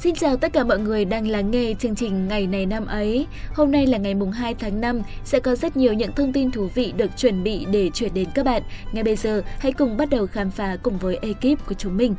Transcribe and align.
Xin 0.00 0.14
chào 0.14 0.36
tất 0.36 0.52
cả 0.52 0.64
mọi 0.64 0.78
người 0.78 1.04
đang 1.04 1.28
lắng 1.28 1.50
nghe 1.50 1.74
chương 1.78 1.94
trình 1.94 2.28
Ngày 2.28 2.46
này 2.46 2.66
năm 2.66 2.86
ấy. 2.86 3.26
Hôm 3.54 3.70
nay 3.70 3.86
là 3.86 3.98
ngày 3.98 4.14
mùng 4.14 4.30
2 4.30 4.54
tháng 4.54 4.80
5, 4.80 5.02
sẽ 5.24 5.40
có 5.40 5.54
rất 5.54 5.76
nhiều 5.76 5.92
những 5.92 6.12
thông 6.12 6.32
tin 6.32 6.50
thú 6.50 6.68
vị 6.74 6.92
được 6.96 7.16
chuẩn 7.16 7.44
bị 7.44 7.66
để 7.72 7.90
chuyển 7.94 8.14
đến 8.14 8.28
các 8.34 8.44
bạn. 8.44 8.62
Ngay 8.92 9.04
bây 9.04 9.16
giờ, 9.16 9.42
hãy 9.58 9.72
cùng 9.72 9.96
bắt 9.96 10.10
đầu 10.10 10.26
khám 10.26 10.50
phá 10.50 10.76
cùng 10.82 10.98
với 10.98 11.16
ekip 11.16 11.66
của 11.66 11.74
chúng 11.74 11.96
mình. 11.96 12.14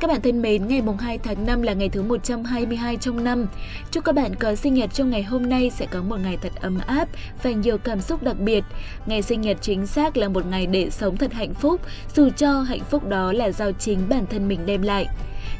Các 0.00 0.08
bạn 0.08 0.20
thân 0.22 0.42
mến, 0.42 0.68
ngày 0.68 0.82
mùng 0.82 0.96
2 0.96 1.18
tháng 1.18 1.46
5 1.46 1.62
là 1.62 1.72
ngày 1.72 1.88
thứ 1.88 2.02
122 2.02 2.96
trong 2.96 3.24
năm. 3.24 3.46
Chúc 3.90 4.04
các 4.04 4.14
bạn 4.14 4.34
có 4.34 4.54
sinh 4.54 4.74
nhật 4.74 4.90
trong 4.94 5.10
ngày 5.10 5.22
hôm 5.22 5.48
nay 5.48 5.70
sẽ 5.70 5.86
có 5.86 6.02
một 6.02 6.16
ngày 6.20 6.38
thật 6.42 6.52
ấm 6.60 6.78
áp 6.86 7.08
và 7.42 7.50
nhiều 7.50 7.78
cảm 7.78 8.00
xúc 8.00 8.22
đặc 8.22 8.40
biệt. 8.40 8.64
Ngày 9.06 9.22
sinh 9.22 9.40
nhật 9.40 9.56
chính 9.60 9.86
xác 9.86 10.16
là 10.16 10.28
một 10.28 10.46
ngày 10.46 10.66
để 10.66 10.90
sống 10.90 11.16
thật 11.16 11.32
hạnh 11.32 11.54
phúc, 11.54 11.80
dù 12.14 12.28
cho 12.36 12.60
hạnh 12.60 12.84
phúc 12.90 13.08
đó 13.08 13.32
là 13.32 13.50
do 13.50 13.72
chính 13.72 13.98
bản 14.08 14.26
thân 14.26 14.48
mình 14.48 14.66
đem 14.66 14.82
lại. 14.82 15.06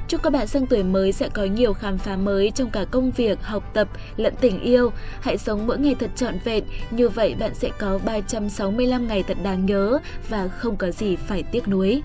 Chúc 0.08 0.22
các 0.22 0.32
bạn 0.32 0.46
sang 0.46 0.66
tuổi 0.66 0.82
mới 0.82 1.12
sẽ 1.12 1.28
có 1.28 1.44
nhiều 1.44 1.72
khám 1.72 1.98
phá 1.98 2.16
mới 2.16 2.50
trong 2.54 2.70
cả 2.70 2.84
công 2.90 3.10
việc, 3.10 3.42
học 3.42 3.70
tập 3.74 3.88
lẫn 4.16 4.34
tình 4.40 4.60
yêu. 4.60 4.92
Hãy 5.20 5.38
sống 5.38 5.66
mỗi 5.66 5.78
ngày 5.78 5.94
thật 6.00 6.10
trọn 6.16 6.34
vẹn, 6.44 6.64
như 6.90 7.08
vậy 7.08 7.34
bạn 7.40 7.54
sẽ 7.54 7.70
có 7.78 7.98
365 8.04 9.08
ngày 9.08 9.22
thật 9.22 9.36
đáng 9.42 9.66
nhớ 9.66 9.98
và 10.28 10.48
không 10.48 10.76
có 10.76 10.90
gì 10.90 11.16
phải 11.16 11.42
tiếc 11.42 11.68
nuối. 11.68 12.02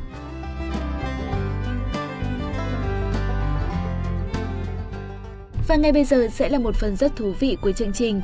Và 5.67 5.75
ngay 5.75 5.91
bây 5.91 6.05
giờ 6.05 6.27
sẽ 6.31 6.49
là 6.49 6.59
một 6.59 6.75
phần 6.75 6.95
rất 6.95 7.15
thú 7.15 7.31
vị 7.39 7.57
của 7.61 7.71
chương 7.71 7.93
trình. 7.93 8.21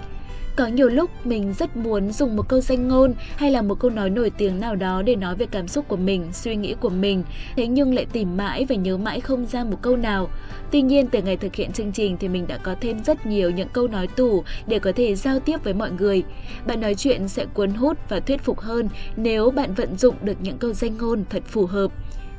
Có 0.55 0.67
nhiều 0.67 0.89
lúc 0.89 1.25
mình 1.25 1.53
rất 1.53 1.77
muốn 1.77 2.11
dùng 2.11 2.35
một 2.35 2.49
câu 2.49 2.61
danh 2.61 2.87
ngôn 2.87 3.13
hay 3.35 3.51
là 3.51 3.61
một 3.61 3.79
câu 3.79 3.91
nói 3.91 4.09
nổi 4.09 4.29
tiếng 4.29 4.59
nào 4.59 4.75
đó 4.75 5.01
để 5.01 5.15
nói 5.15 5.35
về 5.35 5.45
cảm 5.51 5.67
xúc 5.67 5.87
của 5.87 5.95
mình, 5.95 6.25
suy 6.33 6.55
nghĩ 6.55 6.75
của 6.79 6.89
mình, 6.89 7.23
thế 7.55 7.67
nhưng 7.67 7.93
lại 7.93 8.05
tìm 8.05 8.37
mãi 8.37 8.65
và 8.69 8.75
nhớ 8.75 8.97
mãi 8.97 9.19
không 9.19 9.45
ra 9.45 9.63
một 9.63 9.77
câu 9.81 9.97
nào. 9.97 10.29
Tuy 10.71 10.81
nhiên 10.81 11.07
từ 11.07 11.21
ngày 11.21 11.37
thực 11.37 11.55
hiện 11.55 11.71
chương 11.71 11.91
trình 11.91 12.17
thì 12.19 12.27
mình 12.27 12.47
đã 12.47 12.57
có 12.57 12.75
thêm 12.81 13.03
rất 13.03 13.25
nhiều 13.25 13.49
những 13.49 13.69
câu 13.73 13.87
nói 13.87 14.07
tủ 14.07 14.43
để 14.67 14.79
có 14.79 14.91
thể 14.95 15.15
giao 15.15 15.39
tiếp 15.39 15.63
với 15.63 15.73
mọi 15.73 15.91
người. 15.91 16.23
Bạn 16.67 16.81
nói 16.81 16.95
chuyện 16.95 17.27
sẽ 17.27 17.45
cuốn 17.53 17.69
hút 17.69 17.97
và 18.09 18.19
thuyết 18.19 18.41
phục 18.41 18.59
hơn 18.59 18.89
nếu 19.15 19.51
bạn 19.51 19.73
vận 19.73 19.97
dụng 19.97 20.15
được 20.21 20.37
những 20.41 20.57
câu 20.57 20.73
danh 20.73 20.97
ngôn 20.97 21.23
thật 21.29 21.43
phù 21.47 21.65
hợp. 21.65 21.91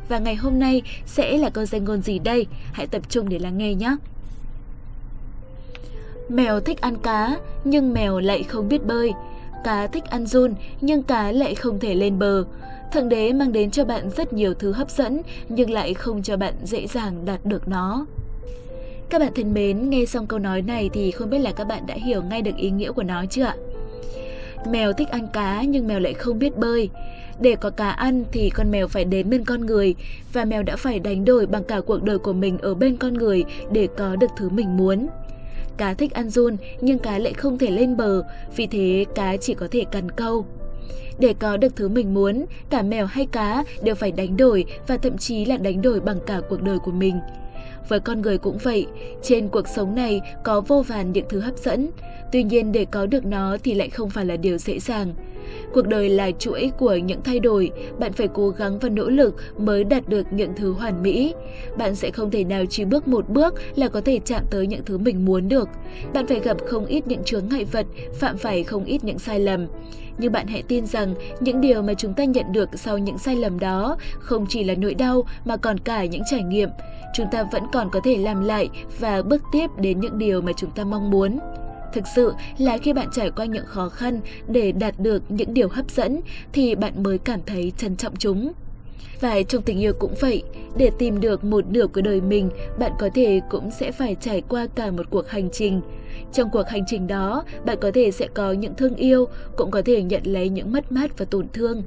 Và 0.09 0.19
ngày 0.19 0.35
hôm 0.35 0.59
nay 0.59 0.83
sẽ 1.07 1.39
là 1.39 1.51
câu 1.51 1.65
danh 1.65 1.85
ngôn 1.85 2.03
gì 2.03 2.19
đây? 2.19 2.47
Hãy 2.73 2.87
tập 2.87 3.03
trung 3.09 3.29
để 3.29 3.39
lắng 3.39 3.59
nghe 3.59 3.75
nhé! 3.75 3.97
Mèo 6.31 6.61
thích 6.61 6.81
ăn 6.81 6.97
cá, 6.97 7.37
nhưng 7.65 7.93
mèo 7.93 8.21
lại 8.21 8.43
không 8.43 8.69
biết 8.69 8.87
bơi. 8.87 9.13
Cá 9.65 9.87
thích 9.87 10.05
ăn 10.05 10.27
run, 10.27 10.55
nhưng 10.81 11.03
cá 11.03 11.33
lại 11.33 11.55
không 11.55 11.79
thể 11.79 11.95
lên 11.95 12.19
bờ. 12.19 12.45
Thượng 12.93 13.09
đế 13.09 13.33
mang 13.33 13.53
đến 13.53 13.71
cho 13.71 13.85
bạn 13.85 14.11
rất 14.11 14.33
nhiều 14.33 14.55
thứ 14.55 14.73
hấp 14.73 14.91
dẫn, 14.91 15.23
nhưng 15.49 15.71
lại 15.71 15.95
không 15.95 16.23
cho 16.23 16.37
bạn 16.37 16.55
dễ 16.65 16.87
dàng 16.87 17.25
đạt 17.25 17.45
được 17.45 17.69
nó. 17.69 18.07
Các 19.09 19.19
bạn 19.19 19.33
thân 19.35 19.55
mến, 19.55 19.91
nghe 19.91 20.05
xong 20.05 20.27
câu 20.27 20.39
nói 20.39 20.63
này 20.63 20.91
thì 20.93 21.11
không 21.11 21.31
biết 21.31 21.39
là 21.39 21.53
các 21.53 21.65
bạn 21.65 21.87
đã 21.87 21.95
hiểu 21.95 22.23
ngay 22.23 22.43
được 22.43 22.57
ý 22.57 22.71
nghĩa 22.71 22.93
của 22.93 23.03
nó 23.03 23.25
chưa 23.31 23.45
ạ? 23.45 23.55
Mèo 24.71 24.93
thích 24.93 25.09
ăn 25.09 25.27
cá 25.33 25.63
nhưng 25.63 25.89
mèo 25.89 26.01
lại 26.01 26.15
không 26.15 26.39
biết 26.39 26.57
bơi. 26.57 26.91
Để 27.41 27.57
có 27.57 27.71
cá 27.71 27.91
ăn 27.91 28.25
thì 28.33 28.51
con 28.51 28.71
mèo 28.71 28.89
phải 28.89 29.05
đến 29.05 29.31
bên 29.31 29.45
con 29.45 29.67
người 29.67 29.95
và 30.33 30.45
mèo 30.45 30.63
đã 30.63 30.77
phải 30.77 30.99
đánh 30.99 31.25
đổi 31.25 31.47
bằng 31.47 31.65
cả 31.65 31.81
cuộc 31.81 32.03
đời 32.03 32.19
của 32.19 32.33
mình 32.33 32.59
ở 32.59 32.75
bên 32.75 32.97
con 32.97 33.15
người 33.15 33.45
để 33.73 33.89
có 33.97 34.17
được 34.17 34.31
thứ 34.37 34.49
mình 34.49 34.77
muốn. 34.77 35.07
Cá 35.77 35.95
thích 35.95 36.13
ăn 36.13 36.31
run 36.31 36.57
nhưng 36.81 36.99
cá 36.99 37.19
lại 37.19 37.33
không 37.33 37.59
thể 37.59 37.71
lên 37.71 37.97
bờ, 37.97 38.23
vì 38.57 38.67
thế 38.67 39.05
cá 39.15 39.37
chỉ 39.37 39.55
có 39.55 39.69
thể 39.71 39.85
cần 39.93 40.11
câu. 40.11 40.47
Để 41.19 41.35
có 41.39 41.57
được 41.57 41.77
thứ 41.77 41.89
mình 41.89 42.15
muốn, 42.15 42.47
cả 42.71 42.83
mèo 42.83 43.07
hay 43.07 43.27
cá 43.27 43.65
đều 43.83 43.95
phải 43.95 44.13
đánh 44.13 44.37
đổi 44.37 44.65
và 44.87 44.97
thậm 44.97 45.19
chí 45.19 45.45
là 45.45 45.57
đánh 45.57 45.83
đổi 45.83 46.01
bằng 46.01 46.19
cả 46.27 46.41
cuộc 46.49 46.63
đời 46.63 46.79
của 46.79 46.93
mình. 46.93 47.21
Với 47.89 48.01
con 48.01 48.23
người 48.23 48.39
cũng 48.39 48.59
vậy, 48.63 48.87
trên 49.23 49.49
cuộc 49.49 49.69
sống 49.69 49.95
này 49.95 50.21
có 50.45 50.61
vô 50.61 50.83
vàn 50.83 51.13
những 51.13 51.27
thứ 51.29 51.41
hấp 51.41 51.57
dẫn, 51.57 51.91
tuy 52.33 52.43
nhiên 52.43 52.73
để 52.73 52.85
có 52.85 53.07
được 53.07 53.25
nó 53.25 53.57
thì 53.65 53.75
lại 53.75 53.91
không 53.91 54.11
phải 54.11 54.25
là 54.25 54.37
điều 54.37 54.59
dễ 54.59 54.79
dàng. 54.79 55.15
Cuộc 55.73 55.87
đời 55.87 56.09
là 56.09 56.31
chuỗi 56.39 56.71
của 56.79 56.95
những 56.95 57.23
thay 57.23 57.41
đổi, 57.41 57.71
bạn 57.99 58.13
phải 58.13 58.29
cố 58.35 58.49
gắng 58.49 58.79
và 58.79 58.89
nỗ 58.89 59.09
lực 59.09 59.35
mới 59.59 59.85
đạt 59.85 60.09
được 60.09 60.33
những 60.33 60.53
thứ 60.57 60.73
hoàn 60.73 61.03
mỹ. 61.03 61.35
Bạn 61.79 61.95
sẽ 61.95 62.11
không 62.11 62.31
thể 62.31 62.45
nào 62.45 62.65
chỉ 62.71 62.85
bước 62.85 63.09
một 63.09 63.29
bước 63.29 63.55
là 63.75 63.89
có 63.89 64.01
thể 64.01 64.21
chạm 64.25 64.45
tới 64.51 64.67
những 64.67 64.85
thứ 64.85 64.99
mình 64.99 65.25
muốn 65.25 65.49
được. 65.49 65.69
Bạn 66.15 66.27
phải 66.27 66.41
gặp 66.41 66.57
không 66.67 66.87
ít 66.87 67.07
những 67.07 67.25
chướng 67.25 67.49
ngại 67.51 67.65
vật, 67.65 67.87
phạm 68.15 68.37
phải 68.39 68.65
không 68.65 68.85
ít 68.85 69.05
những 69.05 69.19
sai 69.19 69.41
lầm. 69.41 69.67
Nhưng 70.19 70.33
bạn 70.33 70.47
hãy 70.47 70.63
tin 70.63 70.87
rằng 70.87 71.15
những 71.41 71.61
điều 71.61 71.83
mà 71.83 71.95
chúng 71.95 72.15
ta 72.15 72.25
nhận 72.25 72.53
được 72.53 72.69
sau 72.75 72.99
những 72.99 73.19
sai 73.19 73.37
lầm 73.37 73.59
đó 73.59 73.97
không 74.19 74.47
chỉ 74.49 74.65
là 74.65 74.75
nỗi 74.75 74.95
đau 74.95 75.25
mà 75.45 75.57
còn 75.57 75.79
cả 75.79 76.05
những 76.05 76.23
trải 76.31 76.43
nghiệm. 76.43 76.69
Chúng 77.15 77.27
ta 77.33 77.45
vẫn 77.53 77.63
còn 77.73 77.91
có 77.91 78.01
thể 78.05 78.17
làm 78.17 78.45
lại 78.45 78.69
và 79.01 79.23
bước 79.23 79.43
tiếp 79.53 79.67
đến 79.79 80.01
những 80.01 80.19
điều 80.19 80.41
mà 80.41 80.53
chúng 80.57 80.71
ta 80.71 80.85
mong 80.85 81.11
muốn. 81.11 81.39
Thực 81.93 82.05
sự 82.15 82.33
là 82.59 82.79
khi 82.79 82.93
bạn 82.93 83.09
trải 83.13 83.31
qua 83.31 83.45
những 83.45 83.67
khó 83.67 83.89
khăn 83.89 84.21
để 84.49 84.73
đạt 84.73 85.01
được 85.01 85.23
những 85.29 85.55
điều 85.55 85.69
hấp 85.69 85.91
dẫn 85.91 86.21
thì 86.53 86.75
bạn 86.75 87.03
mới 87.03 87.19
cảm 87.19 87.41
thấy 87.47 87.73
trân 87.77 87.97
trọng 87.97 88.17
chúng. 88.17 88.53
Và 89.21 89.43
trong 89.43 89.63
tình 89.63 89.79
yêu 89.79 89.93
cũng 89.99 90.15
vậy, 90.21 90.43
để 90.77 90.91
tìm 90.99 91.21
được 91.21 91.45
một 91.45 91.67
nửa 91.67 91.87
của 91.87 92.01
đời 92.01 92.21
mình, 92.21 92.51
bạn 92.79 92.93
có 92.99 93.09
thể 93.15 93.41
cũng 93.51 93.71
sẽ 93.71 93.93
phải 93.93 94.17
trải 94.21 94.43
qua 94.49 94.67
cả 94.75 94.91
một 94.91 95.07
cuộc 95.11 95.29
hành 95.29 95.49
trình. 95.53 95.81
Trong 96.33 96.51
cuộc 96.51 96.69
hành 96.69 96.85
trình 96.87 97.07
đó, 97.07 97.45
bạn 97.65 97.79
có 97.81 97.91
thể 97.95 98.11
sẽ 98.11 98.29
có 98.35 98.53
những 98.53 98.75
thương 98.75 98.95
yêu, 98.95 99.29
cũng 99.57 99.71
có 99.71 99.83
thể 99.85 100.03
nhận 100.03 100.23
lấy 100.25 100.49
những 100.49 100.73
mất 100.73 100.93
mát 100.93 101.19
và 101.19 101.25
tổn 101.25 101.47
thương. 101.53 101.83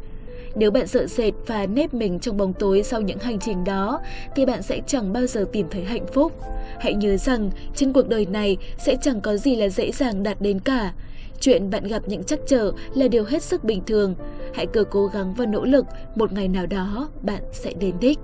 Nếu 0.56 0.72
bạn 0.72 0.88
sợ 0.88 1.08
sệt 1.08 1.34
và 1.47 1.66
nếp 1.66 1.94
mình 1.94 2.19
trong 2.19 2.38
bóng 2.38 2.53
tối 2.53 2.84
sau 2.84 3.02
những 3.02 3.19
hành 3.19 3.40
trình 3.40 3.64
đó, 3.64 4.02
thì 4.36 4.46
bạn 4.46 4.62
sẽ 4.62 4.81
chẳng 4.88 5.14
bao 5.14 5.25
giờ 5.25 5.46
tìm 5.52 5.68
thấy 5.72 5.84
hạnh 5.84 6.06
phúc. 6.14 6.34
Hãy 6.80 6.94
nhớ 6.94 7.18
rằng, 7.18 7.50
trên 7.75 7.94
cuộc 7.94 8.08
đời 8.08 8.25
này 8.25 8.58
sẽ 8.78 8.96
chẳng 9.02 9.22
có 9.22 9.38
gì 9.38 9.56
là 9.56 9.69
dễ 9.69 9.91
dàng 9.91 10.24
đạt 10.24 10.41
đến 10.41 10.59
cả. 10.59 10.94
Chuyện 11.40 11.69
bạn 11.69 11.84
gặp 11.84 12.02
những 12.06 12.24
trắc 12.24 12.40
trở 12.47 12.72
là 12.94 13.08
điều 13.08 13.24
hết 13.24 13.44
sức 13.44 13.64
bình 13.64 13.81
thường. 13.86 14.16
Hãy 14.53 14.66
cứ 14.74 14.84
cố 14.84 15.08
gắng 15.08 15.34
và 15.34 15.46
nỗ 15.46 15.66
lực, 15.66 15.86
một 16.16 16.34
ngày 16.34 16.47
nào 16.47 16.66
đó 16.66 17.09
bạn 17.22 17.41
sẽ 17.52 17.74
đến 17.80 17.96
đích. 18.00 18.20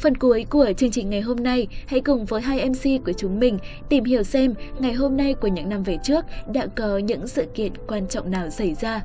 Phần 0.00 0.16
cuối 0.16 0.46
của 0.50 0.72
chương 0.76 0.90
trình 0.90 1.10
ngày 1.10 1.20
hôm 1.20 1.36
nay, 1.36 1.66
hãy 1.86 2.00
cùng 2.00 2.24
với 2.24 2.42
hai 2.42 2.68
MC 2.68 3.04
của 3.04 3.12
chúng 3.12 3.40
mình 3.40 3.58
tìm 3.88 4.04
hiểu 4.04 4.22
xem 4.22 4.54
ngày 4.78 4.92
hôm 4.92 5.16
nay 5.16 5.34
của 5.34 5.48
những 5.48 5.68
năm 5.68 5.82
về 5.82 5.98
trước 6.04 6.24
đã 6.52 6.66
có 6.76 6.98
những 6.98 7.26
sự 7.28 7.46
kiện 7.54 7.72
quan 7.86 8.08
trọng 8.08 8.30
nào 8.30 8.50
xảy 8.50 8.74
ra. 8.74 9.00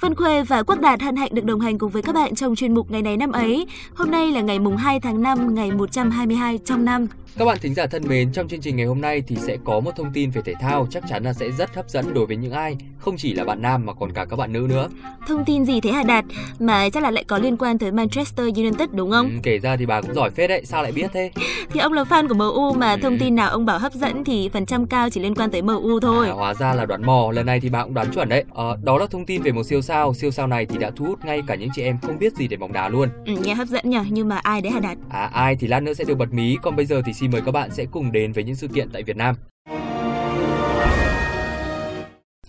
Vân 0.00 0.14
Khuê 0.14 0.42
và 0.42 0.62
Quốc 0.62 0.80
Đạt 0.80 1.02
hân 1.02 1.16
hạnh 1.16 1.30
được 1.34 1.44
đồng 1.44 1.60
hành 1.60 1.78
cùng 1.78 1.90
với 1.90 2.02
các 2.02 2.14
bạn 2.14 2.34
trong 2.34 2.54
chuyên 2.54 2.74
mục 2.74 2.90
ngày 2.90 3.02
này 3.02 3.16
năm 3.16 3.32
ấy. 3.32 3.66
Hôm 3.94 4.10
nay 4.10 4.30
là 4.30 4.40
ngày 4.40 4.58
mùng 4.58 4.76
2 4.76 5.00
tháng 5.00 5.22
5, 5.22 5.54
ngày 5.54 5.70
122 5.70 6.58
trong 6.64 6.84
năm. 6.84 7.06
Các 7.38 7.44
bạn 7.44 7.58
thính 7.60 7.74
giả 7.74 7.86
thân 7.86 8.02
mến, 8.08 8.32
trong 8.32 8.48
chương 8.48 8.60
trình 8.60 8.76
ngày 8.76 8.86
hôm 8.86 9.00
nay 9.00 9.22
thì 9.26 9.36
sẽ 9.36 9.56
có 9.64 9.80
một 9.80 9.90
thông 9.96 10.12
tin 10.12 10.30
về 10.30 10.42
thể 10.44 10.54
thao 10.60 10.86
chắc 10.90 11.02
chắn 11.08 11.24
là 11.24 11.32
sẽ 11.32 11.50
rất 11.50 11.74
hấp 11.74 11.90
dẫn 11.90 12.14
đối 12.14 12.26
với 12.26 12.36
những 12.36 12.52
ai 12.52 12.76
không 12.98 13.16
chỉ 13.16 13.34
là 13.34 13.44
bạn 13.44 13.62
nam 13.62 13.86
mà 13.86 13.92
còn 13.92 14.12
cả 14.12 14.24
các 14.24 14.36
bạn 14.36 14.52
nữ 14.52 14.66
nữa. 14.68 14.88
Thông 15.28 15.44
tin 15.44 15.64
gì 15.64 15.80
thế 15.80 15.92
hả 15.92 16.02
Đạt? 16.02 16.24
Mà 16.58 16.88
chắc 16.88 17.02
là 17.02 17.10
lại 17.10 17.24
có 17.24 17.38
liên 17.38 17.56
quan 17.56 17.78
tới 17.78 17.92
Manchester 17.92 18.46
United 18.56 18.88
đúng 18.92 19.10
không? 19.10 19.26
Ừ, 19.26 19.32
kể 19.42 19.58
ra 19.58 19.76
thì 19.76 19.86
bà 19.86 20.00
cũng 20.00 20.14
giỏi 20.14 20.30
phết 20.30 20.50
đấy, 20.50 20.62
sao 20.64 20.82
lại 20.82 20.92
biết 20.92 21.06
thế? 21.12 21.30
thì 21.70 21.80
ông 21.80 21.92
là 21.92 22.02
fan 22.02 22.28
của 22.28 22.34
MU 22.34 22.74
mà 22.74 22.92
ừ. 22.92 22.98
thông 23.02 23.18
tin 23.18 23.34
nào 23.34 23.50
ông 23.50 23.66
bảo 23.66 23.78
hấp 23.78 23.92
dẫn 23.92 24.24
thì 24.24 24.48
phần 24.48 24.66
trăm 24.66 24.86
cao 24.86 25.10
chỉ 25.10 25.20
liên 25.20 25.34
quan 25.34 25.50
tới 25.50 25.62
MU 25.62 26.00
thôi. 26.00 26.28
À, 26.28 26.32
hóa 26.32 26.54
ra 26.54 26.74
là 26.74 26.86
đoán 26.86 27.06
mò, 27.06 27.30
lần 27.32 27.46
này 27.46 27.60
thì 27.60 27.68
bà 27.68 27.84
cũng 27.84 27.94
đoán 27.94 28.12
chuẩn 28.12 28.28
đấy. 28.28 28.44
À, 28.54 28.64
đó 28.82 28.98
là 28.98 29.06
thông 29.06 29.26
tin 29.26 29.42
về 29.42 29.52
một 29.52 29.62
siêu 29.62 29.82
sao, 29.82 30.14
siêu 30.14 30.30
sao 30.30 30.46
này 30.46 30.66
thì 30.66 30.78
đã 30.78 30.90
thu 30.96 31.04
hút 31.04 31.24
ngay 31.24 31.42
cả 31.46 31.54
những 31.54 31.70
chị 31.74 31.82
em 31.82 31.98
không 32.02 32.18
biết 32.18 32.36
gì 32.36 32.48
về 32.48 32.56
bóng 32.56 32.72
đá 32.72 32.88
luôn. 32.88 33.08
Ừ, 33.26 33.32
nghe 33.44 33.54
hấp 33.54 33.68
dẫn 33.68 33.90
nhỉ, 33.90 33.98
nhưng 34.10 34.28
mà 34.28 34.36
ai 34.36 34.60
đấy 34.60 34.72
hả 34.72 34.80
Đạt? 34.80 34.98
À 35.10 35.30
ai 35.32 35.56
thì 35.56 35.66
lát 35.66 35.80
nữa 35.80 35.94
sẽ 35.94 36.04
được 36.04 36.18
bật 36.18 36.32
mí, 36.32 36.56
còn 36.62 36.76
bây 36.76 36.86
giờ 36.86 37.02
thì 37.06 37.12
xin 37.22 37.30
mời 37.30 37.42
các 37.46 37.52
bạn 37.52 37.70
sẽ 37.70 37.86
cùng 37.90 38.12
đến 38.12 38.32
với 38.32 38.44
những 38.44 38.56
sự 38.56 38.68
kiện 38.68 38.88
tại 38.92 39.02
Việt 39.02 39.16
Nam. 39.16 39.34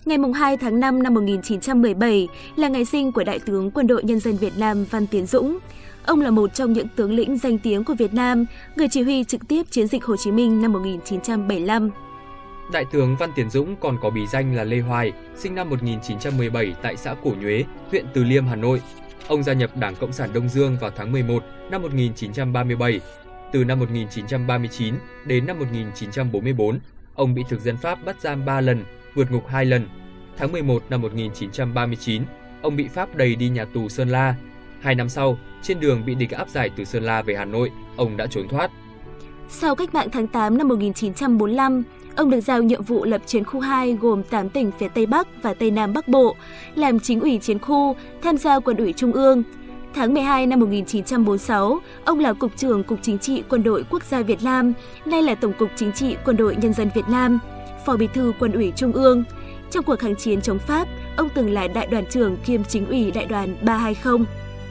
Ngày 0.04 0.18
2 0.34 0.56
tháng 0.56 0.80
5 0.80 1.02
năm 1.02 1.14
1917 1.14 2.28
là 2.56 2.68
ngày 2.68 2.84
sinh 2.84 3.12
của 3.12 3.24
Đại 3.24 3.38
tướng 3.38 3.70
Quân 3.70 3.86
đội 3.86 4.04
Nhân 4.04 4.20
dân 4.20 4.36
Việt 4.36 4.52
Nam 4.58 4.84
Văn 4.90 5.06
Tiến 5.06 5.26
Dũng. 5.26 5.58
Ông 6.06 6.20
là 6.20 6.30
một 6.30 6.54
trong 6.54 6.72
những 6.72 6.86
tướng 6.96 7.12
lĩnh 7.12 7.38
danh 7.38 7.58
tiếng 7.58 7.84
của 7.84 7.94
Việt 7.94 8.14
Nam, 8.14 8.46
người 8.76 8.88
chỉ 8.88 9.02
huy 9.02 9.24
trực 9.24 9.48
tiếp 9.48 9.62
chiến 9.70 9.86
dịch 9.86 10.04
Hồ 10.04 10.16
Chí 10.16 10.32
Minh 10.32 10.62
năm 10.62 10.72
1975. 10.72 11.90
Đại 12.72 12.84
tướng 12.92 13.16
Văn 13.16 13.30
Tiến 13.36 13.50
Dũng 13.50 13.76
còn 13.76 13.98
có 14.02 14.10
bí 14.10 14.26
danh 14.26 14.54
là 14.54 14.64
Lê 14.64 14.80
Hoài, 14.80 15.12
sinh 15.36 15.54
năm 15.54 15.70
1917 15.70 16.74
tại 16.82 16.96
xã 16.96 17.14
Cổ 17.24 17.30
Nhuế, 17.40 17.64
huyện 17.90 18.04
Từ 18.14 18.24
Liêm, 18.24 18.46
Hà 18.46 18.56
Nội. 18.56 18.82
Ông 19.28 19.42
gia 19.42 19.52
nhập 19.52 19.76
Đảng 19.76 19.94
Cộng 19.96 20.12
sản 20.12 20.30
Đông 20.34 20.48
Dương 20.48 20.76
vào 20.80 20.90
tháng 20.96 21.12
11 21.12 21.44
năm 21.70 21.82
1937. 21.82 23.00
Từ 23.54 23.64
năm 23.64 23.78
1939 23.78 24.94
đến 25.24 25.46
năm 25.46 25.58
1944, 25.58 26.78
ông 27.14 27.34
bị 27.34 27.42
thực 27.48 27.60
dân 27.60 27.76
Pháp 27.76 28.04
bắt 28.04 28.16
giam 28.20 28.44
3 28.44 28.60
lần 28.60 28.84
vượt 29.14 29.30
ngục 29.30 29.46
hai 29.48 29.64
lần. 29.64 29.88
Tháng 30.36 30.52
11 30.52 30.82
năm 30.90 31.02
1939, 31.02 32.22
ông 32.62 32.76
bị 32.76 32.88
Pháp 32.88 33.16
đẩy 33.16 33.36
đi 33.36 33.48
nhà 33.48 33.64
tù 33.64 33.88
Sơn 33.88 34.08
La. 34.08 34.34
Hai 34.80 34.94
năm 34.94 35.08
sau, 35.08 35.38
trên 35.62 35.80
đường 35.80 36.06
bị 36.06 36.14
địch 36.14 36.30
áp 36.30 36.48
giải 36.48 36.70
từ 36.76 36.84
Sơn 36.84 37.02
La 37.02 37.22
về 37.22 37.34
Hà 37.34 37.44
Nội, 37.44 37.70
ông 37.96 38.16
đã 38.16 38.26
trốn 38.26 38.48
thoát. 38.48 38.70
Sau 39.48 39.74
cách 39.74 39.94
mạng 39.94 40.08
tháng 40.12 40.26
8 40.26 40.58
năm 40.58 40.68
1945, 40.68 41.82
ông 42.16 42.30
được 42.30 42.40
giao 42.40 42.62
nhiệm 42.62 42.82
vụ 42.82 43.04
lập 43.04 43.22
chiến 43.26 43.44
khu 43.44 43.60
2 43.60 43.92
gồm 44.00 44.22
8 44.22 44.48
tỉnh 44.48 44.70
phía 44.78 44.88
Tây 44.88 45.06
Bắc 45.06 45.42
và 45.42 45.54
Tây 45.54 45.70
Nam 45.70 45.92
Bắc 45.92 46.08
Bộ, 46.08 46.36
làm 46.74 47.00
chính 47.00 47.20
ủy 47.20 47.38
chiến 47.38 47.58
khu, 47.58 47.96
tham 48.22 48.38
gia 48.38 48.60
quân 48.60 48.76
ủy 48.76 48.92
Trung 48.92 49.12
ương. 49.12 49.42
Tháng 49.94 50.14
12 50.14 50.46
năm 50.46 50.60
1946, 50.60 51.80
ông 52.04 52.20
là 52.20 52.32
Cục 52.32 52.56
trưởng 52.56 52.84
Cục 52.84 52.98
Chính 53.02 53.18
trị 53.18 53.42
Quân 53.48 53.62
đội 53.62 53.84
Quốc 53.90 54.02
gia 54.04 54.22
Việt 54.22 54.42
Nam, 54.42 54.72
nay 55.06 55.22
là 55.22 55.34
Tổng 55.34 55.52
cục 55.58 55.70
Chính 55.76 55.92
trị 55.92 56.16
Quân 56.24 56.36
đội 56.36 56.56
Nhân 56.56 56.72
dân 56.72 56.90
Việt 56.94 57.08
Nam, 57.08 57.38
Phó 57.86 57.96
Bí 57.96 58.08
thư 58.14 58.32
Quân 58.38 58.52
ủy 58.52 58.72
Trung 58.76 58.92
ương. 58.92 59.24
Trong 59.70 59.84
cuộc 59.84 59.98
kháng 59.98 60.16
chiến 60.16 60.40
chống 60.40 60.58
Pháp, 60.58 60.88
ông 61.16 61.28
từng 61.34 61.50
là 61.50 61.68
đại 61.68 61.86
đoàn 61.86 62.04
trưởng 62.10 62.36
kiêm 62.36 62.64
chính 62.64 62.86
ủy 62.86 63.10
đại 63.10 63.24
đoàn 63.24 63.56
320. 63.62 64.26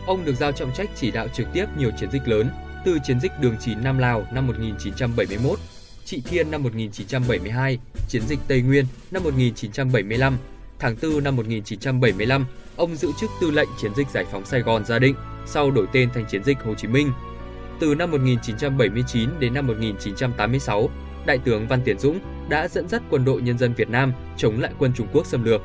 Ông 0.08 0.26
được 0.26 0.36
giao 0.40 0.52
trọng 0.52 0.72
trách 0.78 0.90
chỉ 0.96 1.12
đạo 1.12 1.28
trực 1.28 1.48
tiếp 1.54 1.66
nhiều 1.78 1.92
chiến 2.00 2.12
dịch 2.12 2.28
lớn, 2.28 2.50
từ 2.86 2.98
chiến 3.04 3.20
dịch 3.20 3.32
Đường 3.42 3.56
9 3.60 3.84
Nam 3.84 3.98
Lào 3.98 4.26
năm 4.34 4.48
1971, 4.48 5.60
Trị 6.06 6.22
Thiên 6.26 6.52
năm 6.52 6.64
1972, 6.64 7.80
chiến 8.10 8.22
dịch 8.28 8.40
Tây 8.48 8.62
Nguyên 8.62 8.86
năm 9.12 9.24
1975, 9.24 10.38
tháng 10.84 10.96
4 11.02 11.24
năm 11.24 11.36
1975, 11.36 12.46
ông 12.76 12.96
giữ 12.96 13.12
chức 13.20 13.30
tư 13.42 13.52
lệnh 13.52 13.70
chiến 13.82 13.92
dịch 13.96 14.08
giải 14.10 14.26
phóng 14.32 14.46
Sài 14.46 14.62
Gòn 14.62 14.86
Gia 14.86 15.00
Định, 15.00 15.16
sau 15.46 15.72
đổi 15.72 15.88
tên 15.94 16.10
thành 16.14 16.26
chiến 16.30 16.44
dịch 16.44 16.58
Hồ 16.64 16.74
Chí 16.74 16.88
Minh. 16.88 17.12
Từ 17.80 17.96
năm 17.96 18.12
1979 18.12 19.30
đến 19.40 19.54
năm 19.54 19.68
1986, 19.68 20.90
Đại 21.26 21.38
tướng 21.38 21.68
Văn 21.68 21.82
Tiến 21.86 22.00
Dũng 22.00 22.20
đã 22.50 22.68
dẫn 22.68 22.88
dắt 22.88 23.02
quân 23.10 23.26
đội 23.26 23.42
nhân 23.42 23.58
dân 23.58 23.74
Việt 23.74 23.90
Nam 23.90 24.14
chống 24.38 24.60
lại 24.62 24.72
quân 24.80 24.92
Trung 24.96 25.08
Quốc 25.14 25.26
xâm 25.26 25.44
lược. 25.44 25.62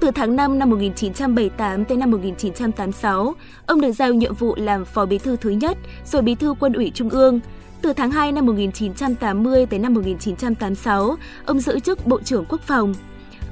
Từ 0.00 0.10
tháng 0.14 0.36
5 0.36 0.58
năm 0.58 0.70
1978 0.70 1.84
tới 1.84 1.96
năm 1.96 2.10
1986, 2.10 3.34
ông 3.66 3.80
được 3.80 3.92
giao 3.92 4.14
nhiệm 4.14 4.34
vụ 4.34 4.54
làm 4.56 4.84
Phó 4.84 5.06
Bí 5.06 5.18
thư 5.18 5.36
thứ 5.36 5.50
nhất, 5.50 5.78
rồi 6.04 6.22
Bí 6.22 6.34
thư 6.34 6.54
Quân 6.60 6.72
ủy 6.72 6.90
Trung 6.94 7.10
ương. 7.10 7.40
Từ 7.82 7.92
tháng 7.92 8.10
2 8.10 8.32
năm 8.32 8.46
1980 8.46 9.66
tới 9.66 9.78
năm 9.78 9.94
1986, 9.94 11.16
ông 11.46 11.60
giữ 11.60 11.80
chức 11.80 12.06
Bộ 12.06 12.20
trưởng 12.24 12.44
Quốc 12.48 12.60
phòng. 12.62 12.94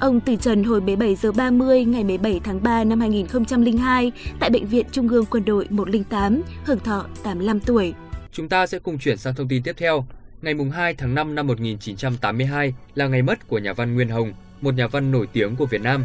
Ông 0.01 0.21
từ 0.21 0.37
trần 0.37 0.65
hồi 0.65 0.81
17 0.81 1.15
giờ 1.15 1.33
30 1.33 1.85
ngày 1.85 2.05
17 2.05 2.41
tháng 2.45 2.63
3 2.63 2.85
năm 2.85 3.01
2002 3.01 4.13
tại 4.41 4.51
Bệnh 4.51 4.67
viện 4.67 4.87
Trung 4.93 5.09
ương 5.09 5.25
Quân 5.31 5.45
đội 5.45 5.67
108, 5.71 6.43
hưởng 6.65 6.81
thọ 6.81 7.07
85 7.23 7.61
tuổi. 7.61 7.95
Chúng 8.33 8.49
ta 8.49 8.67
sẽ 8.67 8.79
cùng 8.79 8.99
chuyển 8.99 9.17
sang 9.17 9.35
thông 9.35 9.49
tin 9.49 9.63
tiếp 9.63 9.75
theo. 9.79 10.07
Ngày 10.43 10.55
2 10.73 10.95
tháng 10.95 11.15
5 11.15 11.35
năm 11.35 11.47
1982 11.47 12.75
là 12.95 13.09
ngày 13.09 13.23
mất 13.23 13.49
của 13.49 13.59
nhà 13.59 13.73
văn 13.73 13.95
Nguyên 13.95 14.09
Hồng, 14.09 14.33
một 14.61 14.75
nhà 14.75 14.87
văn 14.87 15.11
nổi 15.11 15.27
tiếng 15.33 15.57
của 15.57 15.67
Việt 15.67 15.83
Nam. 15.83 16.05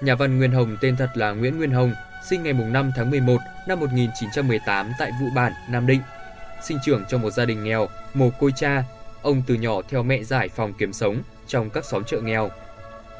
Nhà 0.00 0.14
văn 0.14 0.38
Nguyên 0.38 0.52
Hồng 0.52 0.76
tên 0.80 0.96
thật 0.96 1.08
là 1.14 1.32
Nguyễn 1.32 1.56
Nguyên 1.56 1.70
Hồng, 1.70 1.92
sinh 2.30 2.42
ngày 2.42 2.52
5 2.52 2.90
tháng 2.96 3.10
11 3.10 3.38
năm 3.68 3.80
1918 3.80 4.92
tại 4.98 5.12
Vụ 5.20 5.26
Bản, 5.34 5.52
Nam 5.70 5.86
Định. 5.86 6.00
Sinh 6.62 6.78
trưởng 6.84 7.02
trong 7.08 7.22
một 7.22 7.30
gia 7.30 7.44
đình 7.44 7.64
nghèo, 7.64 7.88
mồ 8.14 8.30
côi 8.40 8.52
cha, 8.56 8.84
ông 9.22 9.42
từ 9.46 9.54
nhỏ 9.54 9.82
theo 9.88 10.02
mẹ 10.02 10.22
giải 10.22 10.48
phòng 10.48 10.72
kiếm 10.78 10.92
sống 10.92 11.22
trong 11.46 11.70
các 11.70 11.84
xóm 11.84 12.04
chợ 12.04 12.20
nghèo. 12.20 12.50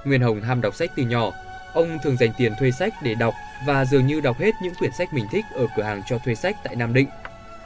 Nguyên 0.06 0.22
Hồng 0.22 0.40
ham 0.40 0.60
đọc 0.60 0.74
sách 0.74 0.90
từ 0.96 1.02
nhỏ, 1.02 1.32
ông 1.74 1.98
thường 2.04 2.16
dành 2.16 2.30
tiền 2.38 2.52
thuê 2.58 2.70
sách 2.70 2.94
để 3.02 3.14
đọc 3.14 3.34
và 3.66 3.84
dường 3.84 4.06
như 4.06 4.20
đọc 4.20 4.38
hết 4.38 4.54
những 4.62 4.74
quyển 4.74 4.90
sách 4.98 5.14
mình 5.14 5.26
thích 5.32 5.44
ở 5.54 5.66
cửa 5.76 5.82
hàng 5.82 6.02
cho 6.08 6.18
thuê 6.24 6.34
sách 6.34 6.56
tại 6.64 6.76
Nam 6.76 6.94
Định. 6.94 7.08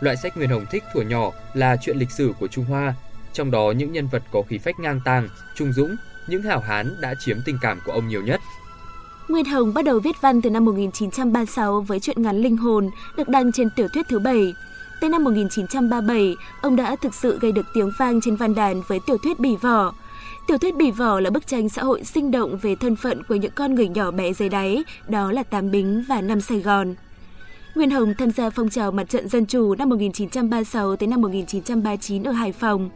Loại 0.01 0.17
sách 0.17 0.37
Nguyên 0.37 0.51
Hồng 0.51 0.67
thích 0.71 0.85
thuở 0.95 1.03
nhỏ 1.03 1.31
là 1.55 1.77
chuyện 1.77 1.97
lịch 1.97 2.11
sử 2.11 2.35
của 2.41 2.49
Trung 2.49 2.65
Hoa, 2.65 2.95
trong 3.33 3.51
đó 3.51 3.73
những 3.77 3.93
nhân 3.93 4.09
vật 4.09 4.23
có 4.33 4.43
khí 4.49 4.59
phách 4.59 4.81
ngang 4.81 5.01
tàng, 5.05 5.29
trung 5.57 5.73
dũng, 5.73 5.97
những 6.29 6.43
hảo 6.43 6.61
hán 6.61 6.97
đã 7.01 7.15
chiếm 7.21 7.37
tình 7.45 7.59
cảm 7.61 7.81
của 7.87 7.93
ông 7.93 8.09
nhiều 8.09 8.23
nhất. 8.23 8.41
Nguyên 9.29 9.45
Hồng 9.45 9.75
bắt 9.75 9.85
đầu 9.85 10.01
viết 10.01 10.17
văn 10.21 10.43
từ 10.43 10.51
năm 10.51 10.65
1936 10.65 11.81
với 11.81 12.01
truyện 12.01 12.23
ngắn 12.23 12.37
Linh 12.37 12.57
hồn 12.57 12.91
được 13.17 13.29
đăng 13.29 13.53
trên 13.53 13.69
tiểu 13.77 13.89
thuyết 13.95 14.07
thứ 14.09 14.19
bảy. 14.19 14.55
Tới 15.01 15.11
năm 15.11 15.25
1937, 15.25 16.35
ông 16.63 16.77
đã 16.77 16.97
thực 16.97 17.15
sự 17.15 17.39
gây 17.39 17.53
được 17.53 17.67
tiếng 17.75 17.91
vang 17.99 18.21
trên 18.21 18.37
văn 18.37 18.55
đàn 18.55 18.83
với 18.89 19.01
tiểu 19.07 19.19
thuyết 19.23 19.41
Bỉ 19.41 19.57
Vỏ. 19.57 19.93
Tiểu 20.50 20.58
thuyết 20.58 20.76
Bỉ 20.76 20.91
Vỏ 20.91 21.20
là 21.20 21.31
bức 21.31 21.47
tranh 21.47 21.69
xã 21.69 21.82
hội 21.82 22.05
sinh 22.05 22.31
động 22.31 22.58
về 22.62 22.75
thân 22.75 22.97
phận 22.97 23.23
của 23.29 23.35
những 23.35 23.52
con 23.55 23.75
người 23.75 23.88
nhỏ 23.88 24.11
bé 24.11 24.32
dưới 24.32 24.49
đáy, 24.49 24.85
đó 25.08 25.32
là 25.32 25.43
Tám 25.43 25.70
Bính 25.70 26.05
và 26.08 26.20
Năm 26.20 26.41
Sài 26.41 26.61
Gòn. 26.61 26.94
Nguyên 27.75 27.91
Hồng 27.91 28.14
tham 28.19 28.31
gia 28.31 28.50
phong 28.50 28.69
trào 28.69 28.93
mặt 28.93 29.05
trận 29.08 29.29
dân 29.29 29.47
chủ 29.47 29.75
năm 29.75 29.88
1936 29.88 30.97
tới 30.97 31.06
năm 31.06 31.20
1939 31.20 32.23
ở 32.25 32.32
Hải 32.32 32.52
Phòng. 32.52 32.91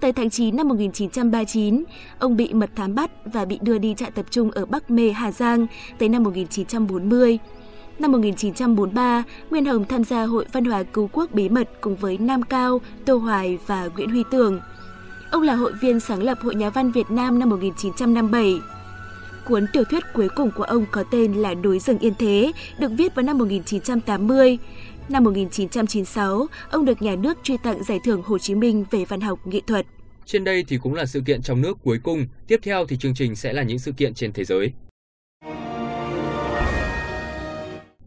Tới 0.00 0.12
tháng 0.12 0.30
9 0.30 0.56
năm 0.56 0.68
1939, 0.68 1.84
ông 2.18 2.36
bị 2.36 2.52
mật 2.52 2.70
thám 2.76 2.94
bắt 2.94 3.10
và 3.24 3.44
bị 3.44 3.58
đưa 3.62 3.78
đi 3.78 3.94
trại 3.94 4.10
tập 4.10 4.26
trung 4.30 4.50
ở 4.50 4.66
Bắc 4.66 4.90
Mê, 4.90 5.10
Hà 5.10 5.32
Giang 5.32 5.66
tới 5.98 6.08
năm 6.08 6.22
1940. 6.22 7.38
Năm 7.98 8.12
1943, 8.12 9.22
Nguyên 9.50 9.64
Hồng 9.64 9.84
tham 9.84 10.04
gia 10.04 10.24
Hội 10.24 10.46
Văn 10.52 10.64
hóa 10.64 10.82
Cứu 10.82 11.10
Quốc 11.12 11.32
bí 11.32 11.48
mật 11.48 11.68
cùng 11.80 11.96
với 11.96 12.18
Nam 12.18 12.42
Cao, 12.42 12.80
Tô 13.04 13.16
Hoài 13.16 13.58
và 13.66 13.88
Nguyễn 13.96 14.10
Huy 14.10 14.24
Tường. 14.30 14.60
Ông 15.30 15.42
là 15.42 15.54
hội 15.54 15.72
viên 15.80 16.00
sáng 16.00 16.22
lập 16.22 16.38
Hội 16.40 16.54
Nhà 16.54 16.70
văn 16.70 16.92
Việt 16.92 17.10
Nam 17.10 17.38
năm 17.38 17.48
1957. 17.48 18.60
Cuốn 19.44 19.66
tiểu 19.72 19.84
thuyết 19.84 20.04
cuối 20.14 20.28
cùng 20.36 20.50
của 20.56 20.62
ông 20.62 20.86
có 20.90 21.04
tên 21.10 21.32
là 21.32 21.54
Núi 21.54 21.78
rừng 21.78 21.98
yên 21.98 22.12
thế, 22.18 22.52
được 22.78 22.88
viết 22.88 23.14
vào 23.14 23.22
năm 23.22 23.38
1980. 23.38 24.58
Năm 25.08 25.24
1996, 25.24 26.46
ông 26.70 26.84
được 26.84 27.02
nhà 27.02 27.14
nước 27.14 27.38
truy 27.42 27.56
tặng 27.62 27.84
giải 27.84 27.98
thưởng 28.04 28.22
Hồ 28.22 28.38
Chí 28.38 28.54
Minh 28.54 28.84
về 28.90 29.04
văn 29.04 29.20
học 29.20 29.46
nghệ 29.46 29.60
thuật. 29.66 29.86
Trên 30.26 30.44
đây 30.44 30.64
thì 30.68 30.78
cũng 30.82 30.94
là 30.94 31.06
sự 31.06 31.22
kiện 31.26 31.42
trong 31.42 31.60
nước 31.60 31.78
cuối 31.84 31.98
cùng, 32.02 32.26
tiếp 32.46 32.60
theo 32.62 32.86
thì 32.86 32.96
chương 32.96 33.14
trình 33.14 33.36
sẽ 33.36 33.52
là 33.52 33.62
những 33.62 33.78
sự 33.78 33.92
kiện 33.92 34.14
trên 34.14 34.32
thế 34.32 34.44
giới. 34.44 34.72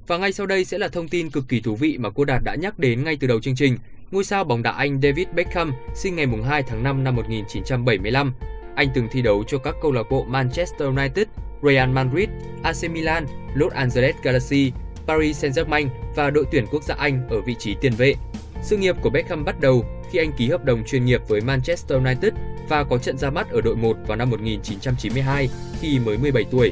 Và 0.08 0.18
ngay 0.18 0.34
sau 0.34 0.46
đây 0.46 0.66
sẽ 0.66 0.78
là 0.78 0.88
thông 0.88 1.08
tin 1.08 1.30
cực 1.30 1.48
kỳ 1.48 1.62
thú 1.62 1.76
vị 1.76 1.98
mà 1.98 2.10
cô 2.16 2.26
Đạt 2.26 2.42
đã 2.44 2.56
nhắc 2.56 2.80
đến 2.80 3.04
ngay 3.04 3.18
từ 3.20 3.28
đầu 3.28 3.42
chương 3.42 3.56
trình. 3.56 3.78
Ngôi 4.12 4.24
sao 4.24 4.44
bóng 4.44 4.64
đá 4.64 4.72
Anh 4.72 5.02
David 5.02 5.28
Beckham 5.36 5.74
sinh 5.96 6.16
ngày 6.16 6.28
2 6.46 6.64
tháng 6.64 6.84
5 6.84 7.04
năm 7.04 7.16
1975. 7.16 8.34
Anh 8.76 8.88
từng 8.94 9.08
thi 9.12 9.22
đấu 9.22 9.44
cho 9.48 9.58
các 9.58 9.76
câu 9.82 9.92
lạc 9.92 10.04
bộ 10.10 10.24
Manchester 10.24 10.82
United, 10.82 11.28
Real 11.64 11.90
Madrid, 11.90 12.30
AC 12.64 12.92
Milan, 12.92 13.26
Los 13.56 13.74
Angeles 13.74 14.16
Galaxy, 14.24 14.72
Paris 15.08 15.46
Saint-Germain 15.46 15.88
và 16.16 16.30
đội 16.30 16.46
tuyển 16.52 16.66
quốc 16.72 16.84
gia 16.84 16.96
Anh 16.96 17.28
ở 17.30 17.42
vị 17.42 17.56
trí 17.60 17.76
tiền 17.82 17.94
vệ. 17.98 18.16
Sự 18.64 18.78
nghiệp 18.78 18.96
của 19.02 19.10
Beckham 19.10 19.46
bắt 19.46 19.60
đầu 19.60 19.86
khi 20.12 20.20
anh 20.20 20.32
ký 20.38 20.50
hợp 20.50 20.66
đồng 20.66 20.84
chuyên 20.86 21.06
nghiệp 21.06 21.22
với 21.28 21.42
Manchester 21.42 21.98
United 21.98 22.34
và 22.70 22.84
có 22.84 22.98
trận 22.98 23.18
ra 23.18 23.30
mắt 23.30 23.50
ở 23.50 23.62
đội 23.62 23.76
1 23.76 23.98
vào 24.08 24.18
năm 24.18 24.30
1992 24.30 25.50
khi 25.82 26.00
mới 26.00 26.18
17 26.18 26.44
tuổi. 26.52 26.72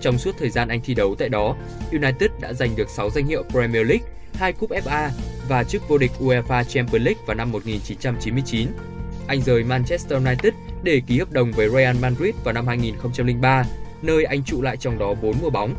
Trong 0.00 0.18
suốt 0.18 0.34
thời 0.38 0.50
gian 0.50 0.68
anh 0.68 0.80
thi 0.84 0.94
đấu 0.94 1.14
tại 1.18 1.28
đó, 1.28 1.56
United 1.92 2.30
đã 2.40 2.52
giành 2.52 2.76
được 2.76 2.90
6 2.90 3.10
danh 3.10 3.26
hiệu 3.26 3.42
Premier 3.50 3.86
League, 3.88 4.06
2 4.34 4.52
cúp 4.52 4.70
FA 4.70 5.10
và 5.50 5.64
chức 5.64 5.88
vô 5.88 5.98
địch 5.98 6.10
UEFA 6.20 6.64
Champions 6.64 7.04
League 7.04 7.22
vào 7.26 7.36
năm 7.36 7.52
1999. 7.52 8.68
Anh 9.26 9.42
rời 9.42 9.64
Manchester 9.64 10.22
United 10.22 10.54
để 10.82 11.02
ký 11.06 11.18
hợp 11.18 11.32
đồng 11.32 11.52
với 11.52 11.68
Real 11.68 11.96
Madrid 11.96 12.34
vào 12.44 12.54
năm 12.54 12.66
2003, 12.66 13.64
nơi 14.02 14.24
anh 14.24 14.44
trụ 14.44 14.62
lại 14.62 14.76
trong 14.76 14.98
đó 14.98 15.14
4 15.22 15.34
mùa 15.42 15.50
bóng. 15.50 15.74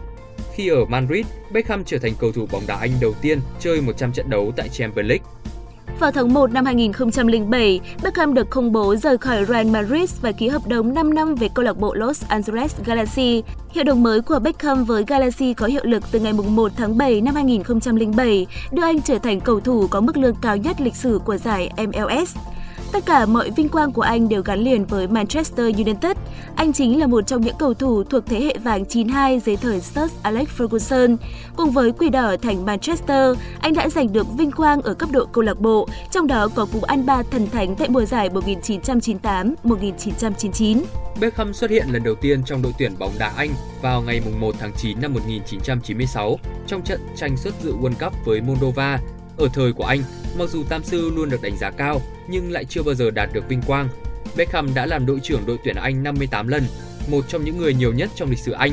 Khi 0.55 0.67
ở 0.67 0.85
Madrid, 0.85 1.25
Beckham 1.51 1.83
trở 1.83 1.97
thành 1.97 2.13
cầu 2.19 2.31
thủ 2.31 2.47
bóng 2.51 2.63
đá 2.67 2.75
Anh 2.75 2.91
đầu 3.01 3.13
tiên 3.21 3.39
chơi 3.59 3.81
100 3.81 4.13
trận 4.13 4.29
đấu 4.29 4.51
tại 4.55 4.69
Champions 4.69 5.09
League. 5.09 5.25
Vào 6.01 6.11
tháng 6.11 6.33
1 6.33 6.51
năm 6.51 6.65
2007, 6.65 7.79
Beckham 8.03 8.33
được 8.33 8.49
công 8.49 8.71
bố 8.71 8.95
rời 8.95 9.17
khỏi 9.17 9.45
Real 9.45 9.67
Madrid 9.67 10.13
và 10.21 10.31
ký 10.31 10.47
hợp 10.47 10.67
đồng 10.67 10.93
5 10.93 11.13
năm 11.13 11.35
với 11.35 11.49
câu 11.49 11.65
lạc 11.65 11.77
bộ 11.77 11.93
Los 11.93 12.23
Angeles 12.27 12.75
Galaxy. 12.85 13.43
Hiệu 13.71 13.83
đồng 13.83 14.03
mới 14.03 14.21
của 14.21 14.39
Beckham 14.39 14.83
với 14.83 15.03
Galaxy 15.07 15.53
có 15.53 15.65
hiệu 15.65 15.83
lực 15.85 16.03
từ 16.11 16.19
ngày 16.19 16.33
1 16.33 16.71
tháng 16.77 16.97
7 16.97 17.21
năm 17.21 17.35
2007, 17.35 18.47
đưa 18.71 18.83
anh 18.83 19.01
trở 19.01 19.17
thành 19.17 19.39
cầu 19.39 19.59
thủ 19.59 19.87
có 19.87 20.01
mức 20.01 20.17
lương 20.17 20.35
cao 20.41 20.57
nhất 20.57 20.81
lịch 20.81 20.95
sử 20.95 21.19
của 21.25 21.37
giải 21.37 21.69
MLS. 21.77 22.35
Tất 22.91 23.05
cả 23.05 23.25
mọi 23.25 23.51
vinh 23.51 23.69
quang 23.69 23.91
của 23.91 24.01
anh 24.01 24.29
đều 24.29 24.41
gắn 24.41 24.59
liền 24.59 24.85
với 24.85 25.07
Manchester 25.07 25.75
United. 25.75 26.17
Anh 26.55 26.73
chính 26.73 26.99
là 26.99 27.07
một 27.07 27.27
trong 27.27 27.41
những 27.41 27.55
cầu 27.59 27.73
thủ 27.73 28.03
thuộc 28.03 28.23
thế 28.25 28.41
hệ 28.41 28.57
vàng 28.57 28.85
92 28.85 29.39
dưới 29.39 29.55
thời 29.55 29.79
Sir 29.79 30.11
Alex 30.23 30.47
Ferguson. 30.57 31.17
Cùng 31.55 31.71
với 31.71 31.91
Quỷ 31.91 32.09
Đỏ 32.09 32.35
thành 32.41 32.65
Manchester, 32.65 33.37
anh 33.61 33.73
đã 33.73 33.89
giành 33.89 34.13
được 34.13 34.27
vinh 34.37 34.51
quang 34.51 34.81
ở 34.81 34.93
cấp 34.93 35.09
độ 35.11 35.25
câu 35.25 35.43
lạc 35.43 35.59
bộ, 35.59 35.87
trong 36.11 36.27
đó 36.27 36.47
có 36.55 36.67
cú 36.73 36.81
ăn 36.81 37.05
ba 37.05 37.23
thần 37.31 37.49
thánh 37.49 37.75
tại 37.75 37.89
mùa 37.89 38.05
giải 38.05 38.29
1998-1999. 38.29 40.81
Beckham 41.19 41.53
xuất 41.53 41.69
hiện 41.69 41.85
lần 41.91 42.03
đầu 42.03 42.15
tiên 42.15 42.43
trong 42.45 42.61
đội 42.61 42.73
tuyển 42.77 42.91
bóng 42.99 43.11
đá 43.19 43.31
Anh 43.37 43.49
vào 43.81 44.01
ngày 44.01 44.21
1 44.39 44.55
tháng 44.59 44.71
9 44.77 45.01
năm 45.01 45.13
1996 45.13 46.39
trong 46.67 46.81
trận 46.81 46.99
tranh 47.15 47.37
xuất 47.37 47.53
dự 47.63 47.73
World 47.73 47.95
Cup 47.99 48.13
với 48.25 48.41
Moldova 48.41 48.99
ở 49.37 49.47
thời 49.53 49.73
của 49.73 49.83
anh, 49.83 50.03
mặc 50.37 50.49
dù 50.49 50.63
Tam 50.63 50.83
Sư 50.83 51.11
luôn 51.15 51.29
được 51.29 51.41
đánh 51.41 51.57
giá 51.57 51.71
cao 51.71 52.01
nhưng 52.27 52.51
lại 52.51 52.65
chưa 52.65 52.83
bao 52.83 52.95
giờ 52.95 53.11
đạt 53.11 53.29
được 53.33 53.49
vinh 53.49 53.61
quang. 53.61 53.89
Beckham 54.37 54.73
đã 54.73 54.85
làm 54.85 55.05
đội 55.05 55.19
trưởng 55.23 55.45
đội 55.45 55.57
tuyển 55.63 55.75
Anh 55.75 56.03
58 56.03 56.47
lần, 56.47 56.63
một 57.07 57.25
trong 57.27 57.43
những 57.43 57.57
người 57.57 57.73
nhiều 57.73 57.93
nhất 57.93 58.09
trong 58.15 58.29
lịch 58.29 58.39
sử 58.39 58.51
Anh. 58.51 58.71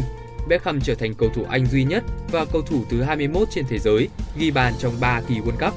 Beckham 0.49 0.81
trở 0.81 0.95
thành 0.95 1.15
cầu 1.15 1.29
thủ 1.35 1.45
Anh 1.49 1.67
duy 1.67 1.85
nhất 1.85 2.05
và 2.33 2.45
cầu 2.45 2.63
thủ 2.63 2.85
thứ 2.91 3.03
21 3.03 3.49
trên 3.51 3.65
thế 3.69 3.79
giới 3.79 4.09
ghi 4.39 4.51
bàn 4.51 4.73
trong 4.79 4.93
3 5.01 5.21
kỳ 5.29 5.35
World 5.35 5.67
Cup. 5.67 5.75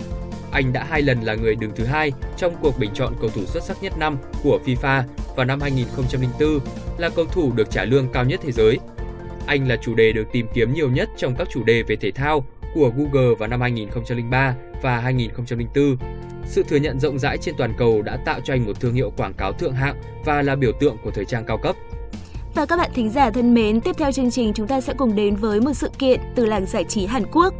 Anh 0.51 0.73
đã 0.73 0.83
hai 0.83 1.01
lần 1.01 1.21
là 1.21 1.35
người 1.35 1.55
đứng 1.55 1.71
thứ 1.75 1.85
hai 1.85 2.11
trong 2.37 2.55
cuộc 2.61 2.79
bình 2.79 2.91
chọn 2.93 3.13
cầu 3.21 3.29
thủ 3.29 3.45
xuất 3.45 3.63
sắc 3.63 3.83
nhất 3.83 3.97
năm 3.97 4.17
của 4.43 4.59
FIFA 4.65 5.03
vào 5.35 5.45
năm 5.45 5.61
2004, 5.61 6.59
là 6.97 7.09
cầu 7.09 7.25
thủ 7.25 7.51
được 7.55 7.71
trả 7.71 7.85
lương 7.85 8.11
cao 8.13 8.25
nhất 8.25 8.39
thế 8.43 8.51
giới. 8.51 8.79
Anh 9.45 9.67
là 9.67 9.75
chủ 9.75 9.95
đề 9.95 10.11
được 10.11 10.25
tìm 10.31 10.47
kiếm 10.53 10.73
nhiều 10.73 10.89
nhất 10.89 11.09
trong 11.17 11.35
các 11.35 11.47
chủ 11.51 11.63
đề 11.63 11.83
về 11.83 11.95
thể 11.95 12.11
thao 12.11 12.45
của 12.73 12.91
Google 12.95 13.35
vào 13.39 13.49
năm 13.49 13.61
2003 13.61 14.55
và 14.81 14.99
2004. 14.99 15.97
Sự 16.45 16.63
thừa 16.63 16.75
nhận 16.75 16.99
rộng 16.99 17.19
rãi 17.19 17.37
trên 17.37 17.55
toàn 17.57 17.73
cầu 17.77 18.01
đã 18.01 18.17
tạo 18.25 18.39
cho 18.43 18.53
anh 18.53 18.65
một 18.65 18.79
thương 18.79 18.93
hiệu 18.93 19.11
quảng 19.17 19.33
cáo 19.33 19.53
thượng 19.53 19.73
hạng 19.73 19.95
và 20.25 20.41
là 20.41 20.55
biểu 20.55 20.71
tượng 20.79 20.97
của 21.03 21.11
thời 21.11 21.25
trang 21.25 21.45
cao 21.47 21.57
cấp. 21.57 21.75
Và 22.55 22.65
các 22.65 22.77
bạn 22.77 22.91
thính 22.93 23.09
giả 23.09 23.29
thân 23.29 23.53
mến, 23.53 23.81
tiếp 23.81 23.95
theo 23.97 24.11
chương 24.11 24.31
trình 24.31 24.53
chúng 24.53 24.67
ta 24.67 24.81
sẽ 24.81 24.93
cùng 24.97 25.15
đến 25.15 25.35
với 25.35 25.61
một 25.61 25.73
sự 25.73 25.89
kiện 25.99 26.19
từ 26.35 26.45
làng 26.45 26.65
giải 26.65 26.83
trí 26.83 27.05
Hàn 27.05 27.23
Quốc. 27.31 27.53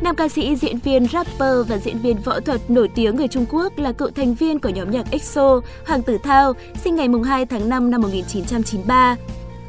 Nam 0.00 0.16
ca 0.16 0.28
sĩ, 0.28 0.56
diễn 0.56 0.78
viên, 0.78 1.06
rapper 1.06 1.68
và 1.68 1.78
diễn 1.78 1.98
viên 1.98 2.16
võ 2.16 2.40
thuật 2.40 2.70
nổi 2.70 2.88
tiếng 2.94 3.16
người 3.16 3.28
Trung 3.28 3.46
Quốc 3.50 3.78
là 3.78 3.92
cựu 3.92 4.10
thành 4.10 4.34
viên 4.34 4.58
của 4.58 4.68
nhóm 4.68 4.90
nhạc 4.90 5.10
EXO, 5.10 5.60
Hoàng 5.86 6.02
Tử 6.02 6.18
Thao, 6.22 6.52
sinh 6.84 6.96
ngày 6.96 7.08
2 7.24 7.46
tháng 7.46 7.68
5 7.68 7.90
năm 7.90 8.00
1993. 8.00 9.16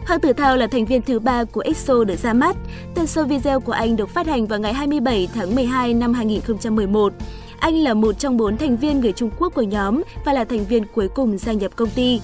Hoàng 0.06 0.20
Tử 0.20 0.34
Thao 0.34 0.58
là 0.58 0.68
thành 0.68 0.86
viên 0.86 1.02
thứ 1.02 1.20
ba 1.20 1.44
của 1.44 1.62
EXO 1.62 2.04
được 2.04 2.16
ra 2.16 2.34
mắt. 2.34 2.56
Tên 2.96 3.06
show 3.06 3.28
video 3.28 3.60
của 3.60 3.72
anh 3.72 3.96
được 3.96 4.10
phát 4.10 4.28
hành 4.28 4.48
vào 4.48 4.60
ngày 4.60 4.74
27 4.74 5.28
tháng 5.34 5.56
12 5.56 5.94
năm 5.94 6.14
2011. 6.14 7.14
Anh 7.60 7.76
là 7.76 7.94
một 7.94 8.20
trong 8.20 8.38
bốn 8.38 8.58
thành 8.58 8.78
viên 8.78 9.00
người 9.00 9.12
Trung 9.12 9.30
Quốc 9.40 9.54
của 9.56 9.62
nhóm 9.62 10.02
và 10.26 10.34
là 10.34 10.44
thành 10.44 10.66
viên 10.66 10.84
cuối 10.94 11.08
cùng 11.08 11.38
gia 11.38 11.54
nhập 11.54 11.72
công 11.76 11.90
ty. 11.90 12.22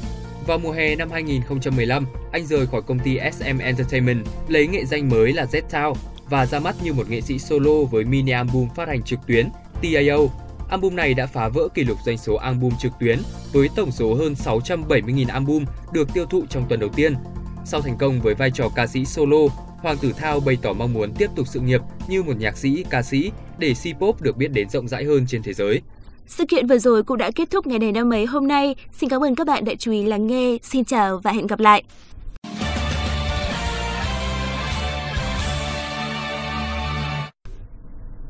Vào 0.48 0.58
mùa 0.58 0.72
hè 0.72 0.96
năm 0.96 1.10
2015, 1.12 2.06
anh 2.32 2.46
rời 2.46 2.68
khỏi 2.68 2.82
công 2.82 3.00
ty 3.00 3.18
SM 3.34 3.58
Entertainment, 3.60 4.26
lấy 4.48 4.68
nghệ 4.68 4.86
danh 4.86 5.10
mới 5.10 5.34
là 5.34 5.46
Z-Town 5.52 5.94
và 6.30 6.46
ra 6.46 6.60
mắt 6.60 6.76
như 6.84 6.94
một 6.94 7.10
nghệ 7.10 7.22
sĩ 7.22 7.40
solo 7.40 7.84
với 7.92 8.04
mini 8.04 8.32
album 8.32 8.68
phát 8.76 8.88
hành 8.88 9.04
trực 9.04 9.20
tuyến 9.28 9.50
TIO. 9.82 10.18
Album 10.70 10.96
này 10.96 11.14
đã 11.14 11.26
phá 11.28 11.50
vỡ 11.50 11.68
kỷ 11.74 11.84
lục 11.84 11.98
doanh 12.06 12.18
số 12.18 12.36
album 12.36 12.72
trực 12.80 12.92
tuyến 13.00 13.20
với 13.54 13.70
tổng 13.76 13.92
số 13.92 14.14
hơn 14.14 14.34
670.000 14.34 15.26
album 15.30 15.66
được 15.94 16.14
tiêu 16.14 16.26
thụ 16.26 16.46
trong 16.50 16.66
tuần 16.70 16.80
đầu 16.80 16.90
tiên. 16.90 17.16
Sau 17.66 17.82
thành 17.82 17.98
công 17.98 18.22
với 18.22 18.34
vai 18.34 18.52
trò 18.52 18.70
ca 18.76 18.88
sĩ 18.88 19.06
solo, 19.06 19.38
Hoàng 19.82 19.98
Tử 19.98 20.12
Thao 20.18 20.40
bày 20.40 20.58
tỏ 20.62 20.74
mong 20.74 20.94
muốn 20.94 21.12
tiếp 21.18 21.30
tục 21.36 21.48
sự 21.48 21.60
nghiệp 21.60 21.82
như 22.08 22.24
một 22.24 22.34
nhạc 22.40 22.58
sĩ, 22.58 22.86
ca 22.90 23.02
sĩ 23.02 23.32
để 23.58 23.74
C-pop 23.74 24.14
được 24.22 24.38
biết 24.38 24.48
đến 24.48 24.70
rộng 24.70 24.88
rãi 24.88 25.04
hơn 25.04 25.26
trên 25.28 25.44
thế 25.44 25.54
giới. 25.54 25.82
Sự 26.28 26.46
kiện 26.46 26.68
vừa 26.68 26.80
rồi 26.80 27.04
cũng 27.04 27.18
đã 27.18 27.32
kết 27.36 27.50
thúc 27.50 27.68
ngày 27.68 27.80
này 27.80 27.92
năm 27.92 28.14
ấy 28.14 28.26
hôm 28.26 28.48
nay. 28.48 28.76
Xin 28.94 29.10
cảm 29.10 29.24
ơn 29.24 29.36
các 29.36 29.48
bạn 29.48 29.66
đã 29.66 29.74
chú 29.80 29.92
ý 29.92 30.04
lắng 30.04 30.28
nghe. 30.28 30.58
Xin 30.64 30.86
chào 30.86 31.18
và 31.18 31.32
hẹn 31.32 31.48
gặp 31.48 31.60
lại. 31.60 31.84